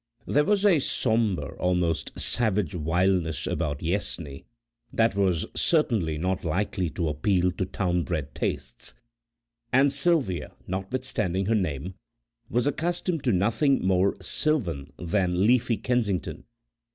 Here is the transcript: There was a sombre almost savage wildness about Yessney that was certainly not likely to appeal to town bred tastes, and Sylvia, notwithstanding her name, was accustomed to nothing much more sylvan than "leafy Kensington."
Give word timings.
There 0.25 0.45
was 0.45 0.65
a 0.65 0.79
sombre 0.79 1.55
almost 1.57 2.19
savage 2.19 2.73
wildness 2.73 3.45
about 3.45 3.83
Yessney 3.83 4.45
that 4.91 5.13
was 5.15 5.45
certainly 5.55 6.17
not 6.17 6.43
likely 6.43 6.89
to 6.89 7.07
appeal 7.07 7.51
to 7.51 7.65
town 7.67 8.01
bred 8.01 8.33
tastes, 8.33 8.95
and 9.71 9.93
Sylvia, 9.93 10.55
notwithstanding 10.65 11.45
her 11.45 11.53
name, 11.53 11.93
was 12.49 12.65
accustomed 12.65 13.23
to 13.25 13.31
nothing 13.31 13.73
much 13.75 13.83
more 13.83 14.17
sylvan 14.23 14.91
than 14.97 15.45
"leafy 15.45 15.77
Kensington." 15.77 16.45